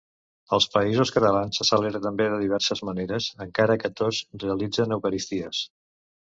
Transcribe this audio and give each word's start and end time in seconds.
Als 0.55 0.67
Països 0.75 1.11
Catalans 1.17 1.59
se 1.61 1.67
celebra 1.69 2.01
també 2.07 2.27
de 2.33 2.41
diverses 2.45 2.83
maneres 2.89 3.29
encara 3.47 3.79
que 3.85 3.95
tots 4.03 4.25
realitzen 4.47 4.99
eucaristies. 4.99 5.65